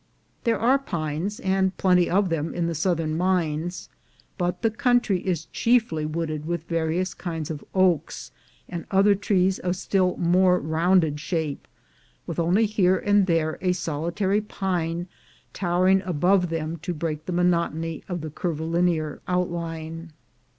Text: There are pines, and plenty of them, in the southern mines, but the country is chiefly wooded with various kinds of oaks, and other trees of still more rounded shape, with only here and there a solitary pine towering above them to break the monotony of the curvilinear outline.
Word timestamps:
There 0.45 0.57
are 0.59 0.79
pines, 0.79 1.39
and 1.41 1.77
plenty 1.77 2.09
of 2.09 2.29
them, 2.29 2.55
in 2.55 2.65
the 2.65 2.73
southern 2.73 3.15
mines, 3.15 3.87
but 4.35 4.63
the 4.63 4.71
country 4.71 5.19
is 5.21 5.45
chiefly 5.45 6.07
wooded 6.07 6.47
with 6.47 6.63
various 6.63 7.13
kinds 7.13 7.51
of 7.51 7.63
oaks, 7.75 8.31
and 8.67 8.87
other 8.89 9.13
trees 9.13 9.59
of 9.59 9.75
still 9.75 10.17
more 10.17 10.57
rounded 10.57 11.19
shape, 11.19 11.67
with 12.25 12.39
only 12.39 12.65
here 12.65 12.97
and 12.97 13.27
there 13.27 13.59
a 13.61 13.73
solitary 13.73 14.41
pine 14.41 15.07
towering 15.53 16.01
above 16.01 16.49
them 16.49 16.77
to 16.77 16.95
break 16.95 17.27
the 17.27 17.31
monotony 17.31 18.03
of 18.09 18.21
the 18.21 18.31
curvilinear 18.31 19.21
outline. 19.27 20.13